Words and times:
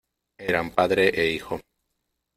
eran 0.39 0.71
padre 0.71 1.09
e 1.11 1.31
hijo. 1.31 1.59